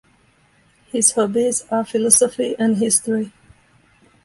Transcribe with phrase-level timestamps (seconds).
[0.87, 3.31] His hobbies are philosophy and history.